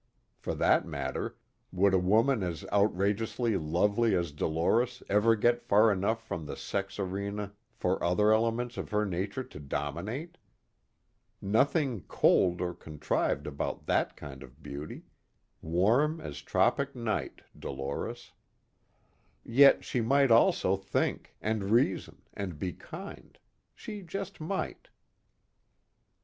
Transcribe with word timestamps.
For 0.39 0.55
that 0.55 0.87
matter, 0.87 1.37
would 1.71 1.93
a 1.93 1.99
woman 1.99 2.41
as 2.41 2.65
outrageously 2.73 3.55
lovely 3.55 4.15
as 4.15 4.31
Dolores 4.31 5.03
ever 5.09 5.35
get 5.35 5.61
far 5.61 5.91
enough 5.91 6.25
from 6.27 6.47
the 6.47 6.55
sex 6.57 6.97
arena 6.97 7.53
for 7.75 8.03
other 8.03 8.33
elements 8.33 8.77
of 8.77 8.89
her 8.89 9.05
nature 9.05 9.43
to 9.43 9.59
dominate? 9.59 10.39
Nothing 11.39 12.01
cold 12.07 12.61
or 12.61 12.73
contrived 12.73 13.45
about 13.45 13.85
that 13.85 14.17
kind 14.17 14.41
of 14.41 14.63
beauty 14.63 15.03
warm 15.61 16.19
as 16.19 16.41
tropic 16.41 16.95
night, 16.95 17.41
Dolores. 17.55 18.31
Yet 19.43 19.85
she 19.85 20.01
might 20.01 20.31
also 20.31 20.77
think, 20.77 21.35
and 21.43 21.65
reason, 21.65 22.23
and 22.33 22.57
be 22.57 22.73
kind 22.73 23.37
she 23.75 24.01
just 24.01 24.41
might. 24.41 24.87